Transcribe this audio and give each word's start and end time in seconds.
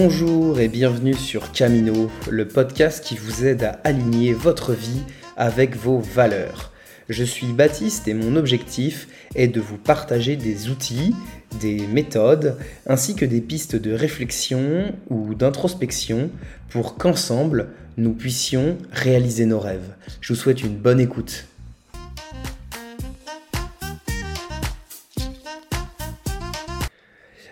Bonjour 0.00 0.60
et 0.60 0.68
bienvenue 0.68 1.14
sur 1.14 1.50
Camino, 1.50 2.08
le 2.30 2.46
podcast 2.46 3.04
qui 3.04 3.16
vous 3.16 3.44
aide 3.44 3.64
à 3.64 3.80
aligner 3.82 4.32
votre 4.32 4.72
vie 4.72 5.02
avec 5.36 5.74
vos 5.74 5.98
valeurs. 5.98 6.72
Je 7.08 7.24
suis 7.24 7.48
Baptiste 7.48 8.06
et 8.06 8.14
mon 8.14 8.36
objectif 8.36 9.08
est 9.34 9.48
de 9.48 9.60
vous 9.60 9.76
partager 9.76 10.36
des 10.36 10.68
outils, 10.68 11.16
des 11.60 11.84
méthodes, 11.88 12.56
ainsi 12.86 13.16
que 13.16 13.24
des 13.24 13.40
pistes 13.40 13.74
de 13.74 13.92
réflexion 13.92 14.94
ou 15.10 15.34
d'introspection 15.34 16.30
pour 16.68 16.96
qu'ensemble, 16.96 17.70
nous 17.96 18.12
puissions 18.12 18.78
réaliser 18.92 19.46
nos 19.46 19.58
rêves. 19.58 19.96
Je 20.20 20.32
vous 20.32 20.38
souhaite 20.38 20.62
une 20.62 20.76
bonne 20.76 21.00
écoute. 21.00 21.46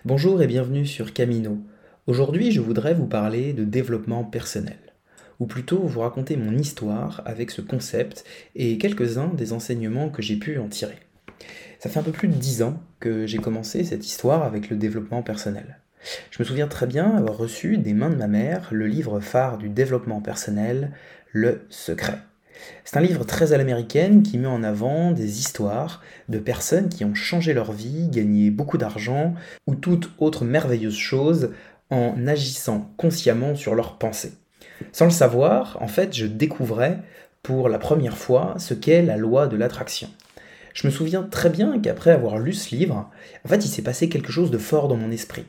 Bonjour 0.05 0.41
et 0.41 0.47
bienvenue 0.47 0.87
sur 0.87 1.13
Camino. 1.13 1.59
Aujourd'hui, 2.07 2.53
je 2.53 2.61
voudrais 2.61 2.95
vous 2.95 3.07
parler 3.07 3.53
de 3.53 3.65
développement 3.65 4.23
personnel, 4.23 4.79
ou 5.41 5.47
plutôt 5.47 5.81
vous 5.81 5.99
raconter 5.99 6.37
mon 6.37 6.57
histoire 6.57 7.21
avec 7.25 7.51
ce 7.51 7.61
concept 7.61 8.25
et 8.55 8.79
quelques-uns 8.79 9.35
des 9.35 9.53
enseignements 9.53 10.09
que 10.09 10.23
j'ai 10.23 10.37
pu 10.37 10.59
en 10.59 10.69
tirer. 10.69 11.01
Ça 11.81 11.91
fait 11.91 11.99
un 11.99 12.05
peu 12.05 12.13
plus 12.13 12.29
de 12.29 12.35
dix 12.35 12.63
ans 12.63 12.81
que 13.01 13.27
j'ai 13.27 13.39
commencé 13.39 13.83
cette 13.83 14.07
histoire 14.07 14.45
avec 14.45 14.71
le 14.71 14.77
développement 14.77 15.23
personnel. 15.23 15.81
Je 16.31 16.41
me 16.41 16.45
souviens 16.45 16.69
très 16.69 16.87
bien 16.87 17.11
avoir 17.17 17.39
reçu 17.39 17.77
des 17.77 17.93
mains 17.93 18.11
de 18.11 18.15
ma 18.15 18.29
mère 18.29 18.69
le 18.71 18.87
livre 18.87 19.19
phare 19.19 19.59
du 19.59 19.69
développement 19.69 20.21
personnel, 20.21 20.93
Le 21.33 21.67
Secret. 21.71 22.19
C'est 22.85 22.97
un 22.97 23.03
livre 23.03 23.25
très 23.25 23.53
à 23.53 23.59
l'américaine 23.59 24.23
qui 24.23 24.39
met 24.39 24.47
en 24.47 24.63
avant 24.63 25.11
des 25.11 25.41
histoires 25.41 26.03
de 26.29 26.39
personnes 26.39 26.89
qui 26.89 27.05
ont 27.05 27.15
changé 27.15 27.53
leur 27.53 27.73
vie, 27.73 28.09
gagné 28.09 28.51
beaucoup 28.51 28.79
d'argent 28.79 29.35
ou 29.67 29.75
toute 29.75 30.13
autre 30.19 30.45
merveilleuse 30.45 30.97
chose 30.97 31.51
en 31.91 32.27
agissant 32.27 32.91
consciemment 32.97 33.55
sur 33.55 33.75
leurs 33.75 33.99
pensées. 33.99 34.33
Sans 34.93 35.07
le 35.07 35.11
savoir, 35.11 35.79
en 35.81 35.89
fait, 35.89 36.15
je 36.15 36.27
découvrais 36.27 36.99
pour 37.43 37.69
la 37.69 37.79
première 37.79 38.19
fois 38.19 38.55
ce 38.59 38.75
qu'est 38.75 39.03
la 39.03 39.17
loi 39.17 39.47
de 39.47 39.57
l'attraction. 39.57 40.09
Je 40.75 40.87
me 40.87 40.93
souviens 40.93 41.23
très 41.23 41.49
bien 41.49 41.79
qu'après 41.81 42.11
avoir 42.11 42.39
lu 42.39 42.53
ce 42.53 42.75
livre, 42.75 43.11
en 43.45 43.49
fait, 43.49 43.65
il 43.65 43.69
s'est 43.69 43.83
passé 43.83 44.09
quelque 44.09 44.33
chose 44.33 44.51
de 44.51 44.59
fort 44.59 44.89
dans 44.89 44.97
mon 44.97 45.11
esprit. 45.11 45.47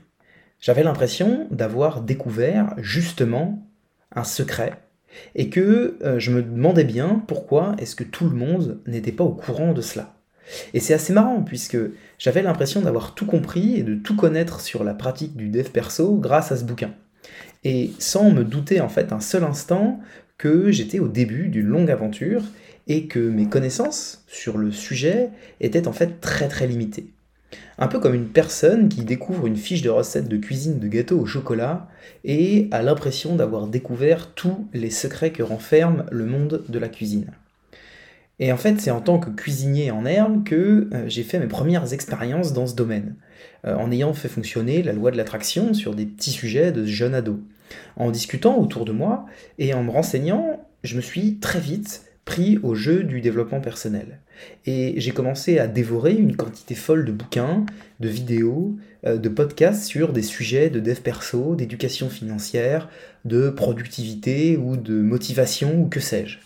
J'avais 0.62 0.84
l'impression 0.84 1.48
d'avoir 1.52 2.02
découvert 2.02 2.74
justement 2.78 3.68
un 4.16 4.24
secret 4.24 4.74
et 5.36 5.50
que 5.50 5.98
euh, 6.04 6.20
je 6.20 6.32
me 6.32 6.42
demandais 6.42 6.84
bien 6.84 7.24
pourquoi 7.28 7.76
est-ce 7.80 7.96
que 7.96 8.04
tout 8.04 8.30
le 8.30 8.36
monde 8.36 8.80
n'était 8.86 9.12
pas 9.12 9.24
au 9.24 9.34
courant 9.34 9.74
de 9.74 9.82
cela. 9.82 10.17
Et 10.74 10.80
c'est 10.80 10.94
assez 10.94 11.14
marrant 11.14 11.42
puisque 11.42 11.78
j'avais 12.18 12.42
l'impression 12.42 12.82
d'avoir 12.82 13.16
tout 13.16 13.26
compris 13.26 13.76
et 13.76 13.84
de 13.84 13.96
tout 13.96 14.16
connaître 14.16 14.62
sur 14.62 14.84
la 14.84 14.94
pratique 14.94 15.36
du 15.36 15.50
dev 15.50 15.70
perso 15.70 16.16
grâce 16.16 16.52
à 16.52 16.58
ce 16.58 16.64
bouquin. 16.64 16.94
Et 17.64 17.92
sans 18.00 18.32
me 18.32 18.44
douter 18.44 18.82
en 18.82 18.90
fait 18.90 19.12
un 19.12 19.20
seul 19.20 19.44
instant 19.44 20.00
que 20.38 20.72
j'étais 20.72 21.00
au 21.00 21.08
début 21.08 21.50
d'une 21.50 21.68
longue 21.68 21.92
aventure 21.92 22.44
et 22.88 23.08
que 23.08 23.20
mes 23.20 23.48
connaissances 23.48 24.24
sur 24.28 24.58
le 24.58 24.72
sujet 24.72 25.30
étaient 25.60 25.88
en 25.88 25.94
fait 25.94 26.22
très 26.22 26.48
très 26.48 26.68
limitées. 26.68 27.12
Un 27.80 27.88
peu 27.88 28.00
comme 28.00 28.14
une 28.14 28.28
personne 28.28 28.90
qui 28.90 29.04
découvre 29.04 29.48
une 29.48 29.56
fiche 29.56 29.82
de 29.82 29.90
recette 29.90 30.28
de 30.28 30.38
cuisine 30.38 30.80
de 30.80 30.88
gâteau 30.88 31.20
au 31.20 31.26
chocolat 31.26 31.88
et 32.24 32.68
a 32.72 32.82
l'impression 32.82 33.36
d'avoir 33.36 33.68
découvert 33.68 34.34
tous 34.34 34.68
les 34.74 34.90
secrets 34.90 35.32
que 35.32 35.44
renferme 35.44 36.06
le 36.12 36.26
monde 36.26 36.64
de 36.68 36.80
la 36.80 36.90
cuisine. 36.90 37.32
Et 38.40 38.52
en 38.52 38.58
fait, 38.58 38.80
c'est 38.80 38.92
en 38.92 39.02
tant 39.02 39.20
que 39.20 39.30
cuisinier 39.30 39.90
en 39.92 40.06
herbe 40.06 40.44
que 40.44 40.90
euh, 40.94 41.06
j'ai 41.08 41.24
fait 41.24 41.40
mes 41.40 41.48
premières 41.48 41.94
expériences 41.94 42.54
dans 42.54 42.68
ce 42.68 42.76
domaine, 42.76 43.16
euh, 43.66 43.76
en 43.76 43.92
ayant 43.92 44.14
fait 44.14 44.30
fonctionner 44.30 44.84
la 44.84 44.94
loi 44.94 45.12
de 45.12 45.18
l'attraction 45.18 45.74
sur 45.74 45.96
des 45.96 46.06
petits 46.06 46.32
sujets 46.32 46.72
de 46.72 46.86
jeunes 46.86 47.16
ados. 47.16 47.40
En 47.96 48.12
discutant 48.12 48.58
autour 48.58 48.86
de 48.86 48.92
moi 48.92 49.26
et 49.58 49.74
en 49.74 49.84
me 49.84 49.92
renseignant, 49.92 50.66
je 50.84 50.96
me 50.96 51.02
suis 51.02 51.38
très 51.38 51.60
vite 51.60 52.04
pris 52.26 52.60
au 52.62 52.76
jeu 52.76 53.04
du 53.04 53.22
développement 53.22 53.62
personnel. 53.62 54.20
Et 54.66 54.94
j'ai 54.98 55.12
commencé 55.12 55.58
à 55.60 55.68
dévorer 55.68 56.14
une 56.14 56.36
quantité 56.36 56.76
folle 56.76 57.06
de 57.06 57.12
bouquins, 57.12 57.66
de 58.00 58.10
vidéos, 58.10 58.76
euh, 59.06 59.18
de 59.18 59.30
podcasts 59.30 59.86
sur 59.86 60.14
des 60.14 60.22
sujets 60.22 60.70
de 60.70 60.80
dev 60.80 61.00
perso, 61.00 61.56
d'éducation 61.56 62.10
financière, 62.10 62.90
de 63.26 63.50
productivité 63.50 64.58
ou 64.58 64.78
de 64.78 65.02
motivation 65.02 65.82
ou 65.82 65.88
que 65.88 66.00
sais-je. 66.00 66.38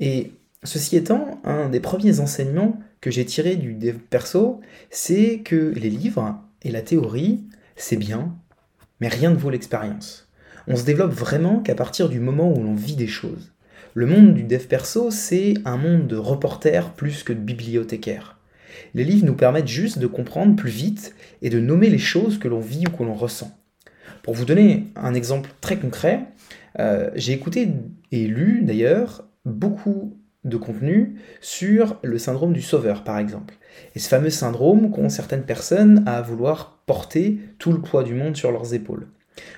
Et 0.00 0.32
Ceci 0.64 0.96
étant, 0.96 1.40
un 1.44 1.68
des 1.68 1.80
premiers 1.80 2.20
enseignements 2.20 2.78
que 3.00 3.10
j'ai 3.10 3.24
tiré 3.24 3.54
du 3.54 3.74
dev 3.74 3.98
perso, 3.98 4.60
c'est 4.90 5.38
que 5.38 5.72
les 5.76 5.90
livres 5.90 6.36
et 6.62 6.70
la 6.70 6.82
théorie, 6.82 7.44
c'est 7.76 7.96
bien, 7.96 8.36
mais 9.00 9.08
rien 9.08 9.30
ne 9.30 9.36
vaut 9.36 9.50
l'expérience. 9.50 10.28
On 10.66 10.74
se 10.74 10.84
développe 10.84 11.12
vraiment 11.12 11.60
qu'à 11.60 11.76
partir 11.76 12.08
du 12.08 12.18
moment 12.18 12.52
où 12.52 12.62
l'on 12.62 12.74
vit 12.74 12.96
des 12.96 13.06
choses. 13.06 13.52
Le 13.94 14.06
monde 14.06 14.34
du 14.34 14.42
dev 14.42 14.66
perso, 14.66 15.10
c'est 15.10 15.54
un 15.64 15.76
monde 15.76 16.08
de 16.08 16.16
reporters 16.16 16.92
plus 16.92 17.22
que 17.22 17.32
de 17.32 17.38
bibliothécaires. 17.38 18.38
Les 18.94 19.04
livres 19.04 19.26
nous 19.26 19.34
permettent 19.34 19.68
juste 19.68 19.98
de 19.98 20.06
comprendre 20.06 20.56
plus 20.56 20.70
vite 20.70 21.14
et 21.40 21.50
de 21.50 21.60
nommer 21.60 21.88
les 21.88 21.98
choses 21.98 22.38
que 22.38 22.48
l'on 22.48 22.60
vit 22.60 22.84
ou 22.86 22.90
que 22.90 23.02
l'on 23.02 23.14
ressent. 23.14 23.56
Pour 24.22 24.34
vous 24.34 24.44
donner 24.44 24.88
un 24.96 25.14
exemple 25.14 25.50
très 25.60 25.78
concret, 25.78 26.26
euh, 26.80 27.10
j'ai 27.14 27.32
écouté 27.32 27.68
et 28.12 28.26
lu 28.26 28.62
d'ailleurs 28.62 29.24
beaucoup 29.44 30.17
de 30.44 30.56
contenu 30.56 31.16
sur 31.40 31.98
le 32.02 32.18
syndrome 32.18 32.52
du 32.52 32.62
sauveur, 32.62 33.04
par 33.04 33.18
exemple. 33.18 33.54
Et 33.94 33.98
ce 33.98 34.08
fameux 34.08 34.30
syndrome 34.30 34.90
qu'ont 34.90 35.08
certaines 35.08 35.42
personnes 35.42 36.02
à 36.06 36.22
vouloir 36.22 36.78
porter 36.86 37.38
tout 37.58 37.72
le 37.72 37.80
poids 37.80 38.02
du 38.02 38.14
monde 38.14 38.36
sur 38.36 38.50
leurs 38.50 38.74
épaules. 38.74 39.08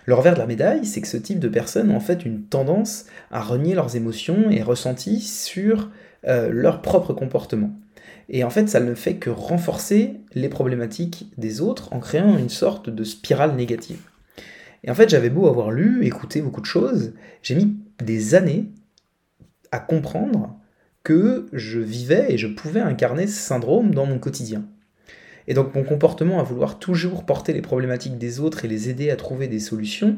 Le 0.04 0.14
revers 0.14 0.34
de 0.34 0.38
la 0.40 0.46
médaille, 0.46 0.84
c'est 0.84 1.00
que 1.00 1.08
ce 1.08 1.16
type 1.16 1.38
de 1.38 1.48
personnes 1.48 1.90
ont 1.90 1.96
en 1.96 2.00
fait 2.00 2.24
une 2.24 2.42
tendance 2.42 3.06
à 3.30 3.40
renier 3.40 3.74
leurs 3.74 3.96
émotions 3.96 4.50
et 4.50 4.62
ressentis 4.62 5.20
sur 5.20 5.90
euh, 6.26 6.50
leur 6.50 6.82
propre 6.82 7.12
comportement. 7.12 7.70
Et 8.28 8.44
en 8.44 8.50
fait, 8.50 8.68
ça 8.68 8.80
ne 8.80 8.94
fait 8.94 9.16
que 9.16 9.30
renforcer 9.30 10.20
les 10.34 10.48
problématiques 10.48 11.30
des 11.36 11.60
autres 11.60 11.92
en 11.92 11.98
créant 11.98 12.38
une 12.38 12.48
sorte 12.48 12.88
de 12.90 13.04
spirale 13.04 13.56
négative. 13.56 14.00
Et 14.84 14.90
en 14.90 14.94
fait, 14.94 15.08
j'avais 15.08 15.30
beau 15.30 15.48
avoir 15.48 15.70
lu, 15.70 16.06
écouté 16.06 16.40
beaucoup 16.40 16.60
de 16.60 16.66
choses, 16.66 17.12
j'ai 17.42 17.54
mis 17.54 17.76
des 18.02 18.34
années 18.34 18.70
à 19.72 19.78
comprendre 19.78 20.59
que 21.02 21.46
je 21.52 21.80
vivais 21.80 22.26
et 22.28 22.38
je 22.38 22.46
pouvais 22.46 22.80
incarner 22.80 23.26
ce 23.26 23.40
syndrome 23.40 23.94
dans 23.94 24.06
mon 24.06 24.18
quotidien. 24.18 24.64
Et 25.48 25.54
donc 25.54 25.74
mon 25.74 25.82
comportement 25.82 26.40
à 26.40 26.42
vouloir 26.42 26.78
toujours 26.78 27.24
porter 27.24 27.52
les 27.52 27.62
problématiques 27.62 28.18
des 28.18 28.40
autres 28.40 28.64
et 28.64 28.68
les 28.68 28.88
aider 28.88 29.10
à 29.10 29.16
trouver 29.16 29.48
des 29.48 29.60
solutions, 29.60 30.16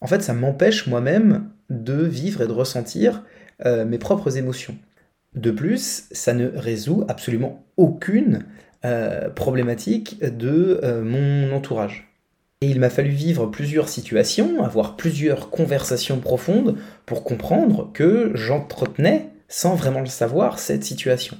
en 0.00 0.06
fait 0.06 0.22
ça 0.22 0.34
m'empêche 0.34 0.86
moi-même 0.86 1.50
de 1.70 2.02
vivre 2.04 2.42
et 2.42 2.46
de 2.46 2.52
ressentir 2.52 3.24
euh, 3.64 3.84
mes 3.84 3.98
propres 3.98 4.36
émotions. 4.36 4.76
De 5.34 5.50
plus, 5.50 6.04
ça 6.12 6.32
ne 6.32 6.46
résout 6.46 7.04
absolument 7.08 7.64
aucune 7.76 8.44
euh, 8.84 9.28
problématique 9.30 10.20
de 10.22 10.80
euh, 10.84 11.02
mon 11.02 11.54
entourage. 11.54 12.14
Et 12.60 12.68
il 12.68 12.80
m'a 12.80 12.88
fallu 12.88 13.10
vivre 13.10 13.46
plusieurs 13.46 13.88
situations, 13.88 14.62
avoir 14.62 14.96
plusieurs 14.96 15.50
conversations 15.50 16.20
profondes 16.20 16.76
pour 17.04 17.24
comprendre 17.24 17.90
que 17.92 18.30
j'entretenais 18.34 19.33
sans 19.54 19.76
vraiment 19.76 20.00
le 20.00 20.06
savoir, 20.06 20.58
cette 20.58 20.82
situation. 20.82 21.36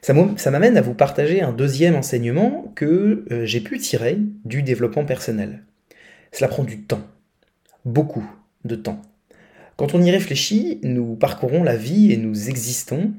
Ça 0.00 0.14
m'amène 0.50 0.78
à 0.78 0.80
vous 0.80 0.94
partager 0.94 1.42
un 1.42 1.52
deuxième 1.52 1.94
enseignement 1.94 2.72
que 2.74 3.26
euh, 3.30 3.44
j'ai 3.44 3.60
pu 3.60 3.76
tirer 3.78 4.16
du 4.46 4.62
développement 4.62 5.04
personnel. 5.04 5.62
Cela 6.32 6.48
prend 6.48 6.64
du 6.64 6.84
temps, 6.84 7.02
beaucoup 7.84 8.24
de 8.64 8.76
temps. 8.76 9.02
Quand 9.76 9.94
on 9.94 10.00
y 10.00 10.10
réfléchit, 10.10 10.80
nous 10.82 11.16
parcourons 11.16 11.62
la 11.62 11.76
vie 11.76 12.12
et 12.12 12.16
nous 12.16 12.48
existons, 12.48 13.12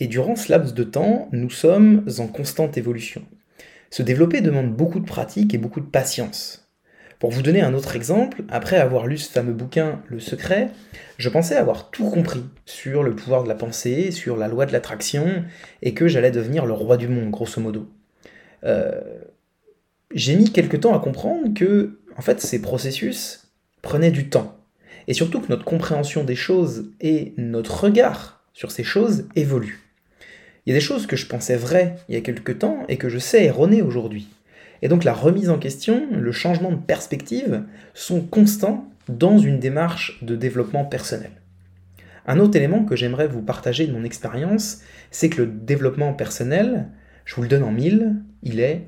et 0.00 0.08
durant 0.08 0.34
ce 0.34 0.50
laps 0.50 0.74
de 0.74 0.82
temps, 0.82 1.28
nous 1.30 1.50
sommes 1.50 2.04
en 2.18 2.26
constante 2.26 2.76
évolution. 2.76 3.22
Se 3.90 4.02
développer 4.02 4.40
demande 4.40 4.74
beaucoup 4.74 4.98
de 4.98 5.06
pratique 5.06 5.54
et 5.54 5.58
beaucoup 5.58 5.80
de 5.80 5.86
patience. 5.86 6.63
Pour 7.18 7.30
vous 7.30 7.42
donner 7.42 7.62
un 7.62 7.74
autre 7.74 7.96
exemple, 7.96 8.42
après 8.48 8.76
avoir 8.76 9.06
lu 9.06 9.18
ce 9.18 9.30
fameux 9.30 9.52
bouquin 9.52 10.02
Le 10.08 10.20
Secret, 10.20 10.70
je 11.16 11.28
pensais 11.28 11.56
avoir 11.56 11.90
tout 11.90 12.10
compris 12.10 12.44
sur 12.66 13.02
le 13.02 13.14
pouvoir 13.14 13.44
de 13.44 13.48
la 13.48 13.54
pensée, 13.54 14.10
sur 14.10 14.36
la 14.36 14.48
loi 14.48 14.66
de 14.66 14.72
l'attraction, 14.72 15.44
et 15.82 15.94
que 15.94 16.08
j'allais 16.08 16.30
devenir 16.30 16.66
le 16.66 16.72
roi 16.72 16.96
du 16.96 17.08
monde, 17.08 17.30
grosso 17.30 17.60
modo. 17.60 17.88
Euh, 18.64 19.00
j'ai 20.12 20.36
mis 20.36 20.50
quelque 20.50 20.76
temps 20.76 20.94
à 20.94 21.00
comprendre 21.00 21.54
que, 21.54 21.98
en 22.16 22.22
fait, 22.22 22.40
ces 22.40 22.60
processus 22.60 23.48
prenaient 23.82 24.10
du 24.10 24.28
temps. 24.28 24.56
Et 25.06 25.14
surtout 25.14 25.40
que 25.40 25.48
notre 25.48 25.64
compréhension 25.64 26.24
des 26.24 26.36
choses 26.36 26.86
et 27.00 27.34
notre 27.36 27.84
regard 27.84 28.44
sur 28.54 28.70
ces 28.70 28.84
choses 28.84 29.26
évoluent. 29.36 29.80
Il 30.64 30.70
y 30.70 30.72
a 30.72 30.78
des 30.78 30.84
choses 30.84 31.06
que 31.06 31.16
je 31.16 31.26
pensais 31.26 31.56
vraies 31.56 31.96
il 32.08 32.14
y 32.14 32.18
a 32.18 32.22
quelque 32.22 32.52
temps 32.52 32.84
et 32.88 32.96
que 32.96 33.10
je 33.10 33.18
sais 33.18 33.44
erronées 33.44 33.82
aujourd'hui. 33.82 34.28
Et 34.84 34.88
donc 34.88 35.02
la 35.02 35.14
remise 35.14 35.48
en 35.48 35.58
question, 35.58 36.06
le 36.12 36.30
changement 36.30 36.70
de 36.70 36.76
perspective 36.76 37.64
sont 37.94 38.20
constants 38.20 38.86
dans 39.08 39.38
une 39.38 39.58
démarche 39.58 40.22
de 40.22 40.36
développement 40.36 40.84
personnel. 40.84 41.30
Un 42.26 42.38
autre 42.38 42.56
élément 42.56 42.84
que 42.84 42.94
j'aimerais 42.94 43.26
vous 43.26 43.40
partager 43.40 43.86
de 43.86 43.92
mon 43.92 44.04
expérience, 44.04 44.82
c'est 45.10 45.30
que 45.30 45.40
le 45.40 45.48
développement 45.48 46.12
personnel, 46.12 46.88
je 47.24 47.34
vous 47.34 47.42
le 47.42 47.48
donne 47.48 47.62
en 47.62 47.72
mille, 47.72 48.16
il 48.42 48.60
est 48.60 48.82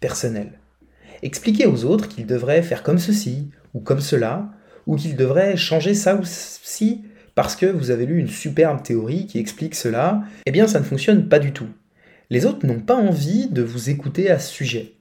personnel. 0.00 0.52
Expliquer 1.22 1.66
aux 1.66 1.84
autres 1.84 2.08
qu'ils 2.08 2.26
devraient 2.26 2.62
faire 2.62 2.82
comme 2.82 2.98
ceci 2.98 3.50
ou 3.74 3.80
comme 3.80 4.00
cela, 4.00 4.50
ou 4.86 4.96
qu'il 4.96 5.16
devrait 5.16 5.58
changer 5.58 5.92
ça 5.92 6.16
ou 6.16 6.22
ci 6.24 7.04
parce 7.34 7.56
que 7.56 7.66
vous 7.66 7.90
avez 7.90 8.06
lu 8.06 8.18
une 8.18 8.28
superbe 8.28 8.82
théorie 8.82 9.26
qui 9.26 9.38
explique 9.38 9.74
cela, 9.74 10.22
eh 10.46 10.50
bien 10.50 10.66
ça 10.66 10.80
ne 10.80 10.84
fonctionne 10.84 11.28
pas 11.28 11.38
du 11.38 11.52
tout. 11.52 11.68
Les 12.30 12.46
autres 12.46 12.66
n'ont 12.66 12.80
pas 12.80 12.96
envie 12.96 13.48
de 13.48 13.60
vous 13.60 13.90
écouter 13.90 14.30
à 14.30 14.38
ce 14.38 14.50
sujet. 14.50 14.94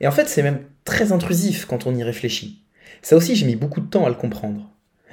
Et 0.00 0.06
en 0.06 0.10
fait, 0.10 0.28
c'est 0.28 0.42
même 0.42 0.60
très 0.84 1.12
intrusif 1.12 1.66
quand 1.66 1.86
on 1.86 1.94
y 1.94 2.02
réfléchit. 2.02 2.64
Ça 3.02 3.16
aussi, 3.16 3.36
j'ai 3.36 3.46
mis 3.46 3.56
beaucoup 3.56 3.80
de 3.80 3.88
temps 3.88 4.06
à 4.06 4.08
le 4.08 4.14
comprendre. 4.14 4.70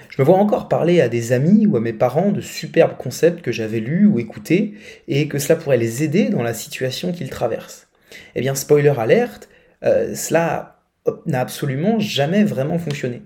Je 0.09 0.21
me 0.21 0.25
vois 0.25 0.37
encore 0.37 0.67
parler 0.67 1.01
à 1.01 1.09
des 1.09 1.33
amis 1.33 1.67
ou 1.67 1.75
à 1.75 1.81
mes 1.81 1.93
parents 1.93 2.31
de 2.31 2.41
superbes 2.41 2.97
concepts 2.97 3.41
que 3.41 3.51
j'avais 3.51 3.79
lus 3.79 4.05
ou 4.05 4.19
écoutés 4.19 4.75
et 5.07 5.27
que 5.27 5.39
cela 5.39 5.57
pourrait 5.57 5.77
les 5.77 6.03
aider 6.03 6.29
dans 6.29 6.43
la 6.43 6.53
situation 6.53 7.11
qu'ils 7.11 7.29
traversent. 7.29 7.87
Eh 8.35 8.41
bien, 8.41 8.55
spoiler 8.55 8.93
alerte, 8.97 9.49
euh, 9.83 10.15
cela 10.15 10.79
n'a 11.25 11.41
absolument 11.41 11.99
jamais 11.99 12.43
vraiment 12.43 12.79
fonctionné. 12.79 13.21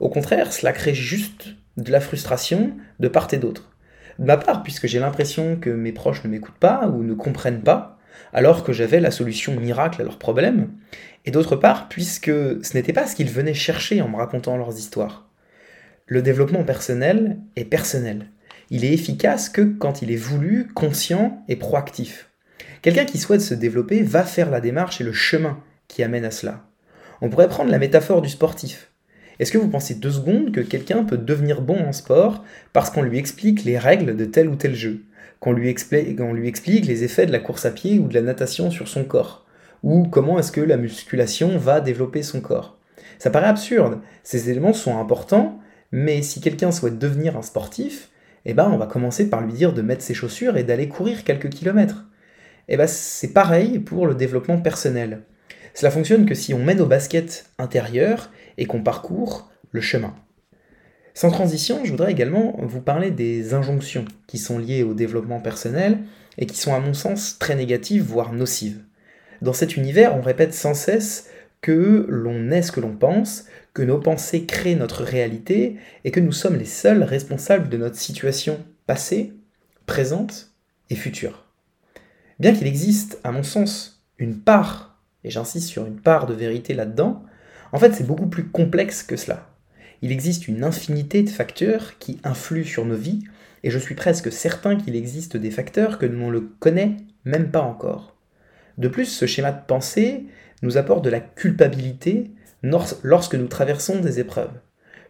Au 0.00 0.08
contraire, 0.08 0.52
cela 0.52 0.72
crée 0.72 0.94
juste 0.94 1.54
de 1.76 1.90
la 1.90 2.00
frustration 2.00 2.72
de 2.98 3.08
part 3.08 3.28
et 3.32 3.38
d'autre. 3.38 3.70
De 4.18 4.24
ma 4.24 4.36
part, 4.36 4.62
puisque 4.62 4.86
j'ai 4.86 4.98
l'impression 4.98 5.56
que 5.56 5.70
mes 5.70 5.92
proches 5.92 6.24
ne 6.24 6.30
m'écoutent 6.30 6.58
pas 6.58 6.88
ou 6.88 7.02
ne 7.02 7.14
comprennent 7.14 7.62
pas, 7.62 7.91
alors 8.32 8.64
que 8.64 8.72
j'avais 8.72 9.00
la 9.00 9.10
solution 9.10 9.58
miracle 9.58 10.00
à 10.00 10.04
leurs 10.04 10.18
problèmes, 10.18 10.70
et 11.24 11.30
d'autre 11.30 11.56
part, 11.56 11.88
puisque 11.88 12.30
ce 12.30 12.74
n'était 12.74 12.92
pas 12.92 13.06
ce 13.06 13.14
qu'ils 13.14 13.30
venaient 13.30 13.54
chercher 13.54 14.02
en 14.02 14.08
me 14.08 14.16
racontant 14.16 14.56
leurs 14.56 14.76
histoires. 14.78 15.28
Le 16.06 16.22
développement 16.22 16.64
personnel 16.64 17.38
est 17.56 17.64
personnel. 17.64 18.26
Il 18.70 18.84
est 18.84 18.92
efficace 18.92 19.48
que 19.48 19.62
quand 19.62 20.02
il 20.02 20.10
est 20.10 20.16
voulu, 20.16 20.68
conscient 20.74 21.44
et 21.48 21.56
proactif. 21.56 22.30
Quelqu'un 22.82 23.04
qui 23.04 23.18
souhaite 23.18 23.40
se 23.40 23.54
développer 23.54 24.02
va 24.02 24.24
faire 24.24 24.50
la 24.50 24.60
démarche 24.60 25.00
et 25.00 25.04
le 25.04 25.12
chemin 25.12 25.62
qui 25.88 26.02
amène 26.02 26.24
à 26.24 26.30
cela. 26.30 26.64
On 27.20 27.28
pourrait 27.28 27.48
prendre 27.48 27.70
la 27.70 27.78
métaphore 27.78 28.22
du 28.22 28.28
sportif. 28.28 28.90
Est-ce 29.38 29.52
que 29.52 29.58
vous 29.58 29.68
pensez 29.68 29.94
deux 29.94 30.10
secondes 30.10 30.52
que 30.52 30.60
quelqu'un 30.60 31.04
peut 31.04 31.18
devenir 31.18 31.62
bon 31.62 31.78
en 31.86 31.92
sport 31.92 32.44
parce 32.72 32.90
qu'on 32.90 33.02
lui 33.02 33.18
explique 33.18 33.64
les 33.64 33.78
règles 33.78 34.16
de 34.16 34.24
tel 34.24 34.48
ou 34.48 34.56
tel 34.56 34.74
jeu? 34.74 35.02
Qu'on 35.42 35.52
lui, 35.52 35.68
explique, 35.70 36.86
les 36.86 37.02
effets 37.02 37.26
de 37.26 37.32
la 37.32 37.40
course 37.40 37.66
à 37.66 37.72
pied 37.72 37.98
ou 37.98 38.06
de 38.06 38.14
la 38.14 38.22
natation 38.22 38.70
sur 38.70 38.86
son 38.86 39.02
corps 39.02 39.44
Ou 39.82 40.04
comment 40.04 40.38
est-ce 40.38 40.52
que 40.52 40.60
la 40.60 40.76
musculation 40.76 41.58
va 41.58 41.80
développer 41.80 42.22
son 42.22 42.40
corps 42.40 42.78
Ça 43.18 43.28
paraît 43.28 43.48
absurde. 43.48 43.98
Ces 44.22 44.50
éléments 44.50 44.72
sont 44.72 45.00
importants, 45.00 45.58
mais 45.90 46.22
si 46.22 46.40
quelqu'un 46.40 46.70
souhaite 46.70 46.96
devenir 46.96 47.36
un 47.36 47.42
sportif, 47.42 48.10
eh 48.44 48.54
ben 48.54 48.70
on 48.72 48.76
va 48.76 48.86
commencer 48.86 49.28
par 49.28 49.40
lui 49.40 49.52
dire 49.52 49.72
de 49.72 49.82
mettre 49.82 50.02
ses 50.02 50.14
chaussures 50.14 50.56
et 50.56 50.62
d'aller 50.62 50.88
courir 50.88 51.24
quelques 51.24 51.50
kilomètres. 51.50 52.04
Eh 52.68 52.76
ben 52.76 52.86
c'est 52.86 53.32
pareil 53.32 53.80
pour 53.80 54.06
le 54.06 54.14
développement 54.14 54.60
personnel. 54.60 55.22
Cela 55.74 55.90
fonctionne 55.90 56.24
que 56.24 56.36
si 56.36 56.54
on 56.54 56.62
mène 56.62 56.80
au 56.80 56.86
basket 56.86 57.50
intérieur 57.58 58.30
et 58.58 58.66
qu'on 58.66 58.84
parcourt 58.84 59.50
le 59.72 59.80
chemin. 59.80 60.14
Sans 61.14 61.30
transition, 61.30 61.84
je 61.84 61.90
voudrais 61.90 62.12
également 62.12 62.56
vous 62.62 62.80
parler 62.80 63.10
des 63.10 63.52
injonctions 63.54 64.06
qui 64.26 64.38
sont 64.38 64.58
liées 64.58 64.82
au 64.82 64.94
développement 64.94 65.40
personnel 65.40 65.98
et 66.38 66.46
qui 66.46 66.56
sont 66.56 66.74
à 66.74 66.80
mon 66.80 66.94
sens 66.94 67.38
très 67.38 67.54
négatives, 67.54 68.02
voire 68.02 68.32
nocives. 68.32 68.80
Dans 69.42 69.52
cet 69.52 69.76
univers, 69.76 70.16
on 70.16 70.22
répète 70.22 70.54
sans 70.54 70.74
cesse 70.74 71.28
que 71.60 72.06
l'on 72.08 72.50
est 72.50 72.62
ce 72.62 72.72
que 72.72 72.80
l'on 72.80 72.96
pense, 72.96 73.44
que 73.74 73.82
nos 73.82 73.98
pensées 73.98 74.46
créent 74.46 74.74
notre 74.74 75.04
réalité 75.04 75.76
et 76.04 76.10
que 76.10 76.20
nous 76.20 76.32
sommes 76.32 76.56
les 76.56 76.64
seuls 76.64 77.02
responsables 77.02 77.68
de 77.68 77.76
notre 77.76 77.96
situation 77.96 78.58
passée, 78.86 79.32
présente 79.86 80.50
et 80.90 80.96
future. 80.96 81.44
Bien 82.40 82.54
qu'il 82.54 82.66
existe, 82.66 83.20
à 83.22 83.32
mon 83.32 83.42
sens, 83.42 84.02
une 84.18 84.38
part, 84.38 84.98
et 85.24 85.30
j'insiste 85.30 85.68
sur 85.68 85.86
une 85.86 86.00
part 86.00 86.26
de 86.26 86.34
vérité 86.34 86.74
là-dedans, 86.74 87.22
en 87.70 87.78
fait 87.78 87.94
c'est 87.94 88.06
beaucoup 88.06 88.26
plus 88.26 88.48
complexe 88.48 89.02
que 89.02 89.16
cela. 89.16 89.51
Il 90.02 90.10
existe 90.12 90.48
une 90.48 90.64
infinité 90.64 91.22
de 91.22 91.30
facteurs 91.30 91.98
qui 91.98 92.20
influent 92.24 92.64
sur 92.64 92.84
nos 92.84 92.96
vies, 92.96 93.22
et 93.62 93.70
je 93.70 93.78
suis 93.78 93.94
presque 93.94 94.32
certain 94.32 94.76
qu'il 94.76 94.96
existe 94.96 95.36
des 95.36 95.52
facteurs 95.52 95.98
que 95.98 96.06
l'on 96.06 96.32
ne 96.32 96.40
connaît 96.40 96.96
même 97.24 97.50
pas 97.50 97.62
encore. 97.62 98.16
De 98.78 98.88
plus, 98.88 99.06
ce 99.06 99.26
schéma 99.26 99.52
de 99.52 99.64
pensée 99.64 100.26
nous 100.62 100.76
apporte 100.76 101.04
de 101.04 101.10
la 101.10 101.20
culpabilité 101.20 102.32
lorsque 103.02 103.34
nous 103.36 103.46
traversons 103.46 104.00
des 104.00 104.18
épreuves. 104.18 104.52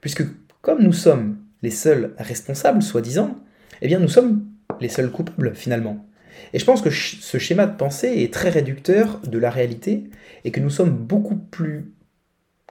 Puisque 0.01 0.25
comme 0.61 0.83
nous 0.83 0.93
sommes 0.93 1.39
les 1.63 1.71
seuls 1.71 2.15
responsables, 2.19 2.83
soi-disant, 2.83 3.39
eh 3.81 3.87
bien 3.87 3.99
nous 3.99 4.09
sommes 4.09 4.47
les 4.81 4.89
seuls 4.89 5.11
coupables 5.11 5.55
finalement. 5.55 6.07
Et 6.53 6.59
je 6.59 6.65
pense 6.65 6.83
que 6.83 6.91
ce 6.91 7.39
schéma 7.39 7.67
de 7.67 7.77
pensée 7.77 8.23
est 8.23 8.33
très 8.33 8.49
réducteur 8.49 9.21
de 9.21 9.39
la 9.39 9.51
réalité 9.51 10.05
et 10.45 10.51
que 10.51 10.61
nous 10.61 10.71
sommes 10.71 10.97
beaucoup 10.97 11.37
plus 11.37 11.93